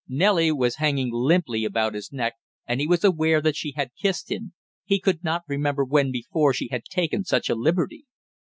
[0.07, 2.33] Nellie was hanging limply about his neck
[2.65, 6.55] and he was aware that she had kissed him; he could not remember when before
[6.55, 8.05] she had taken such a liberty.